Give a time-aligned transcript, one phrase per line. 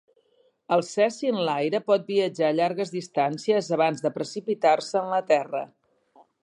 [0.77, 5.65] El cesi en l'aire pot viatjar llargues distàncies abans de precipitar-se en la terra.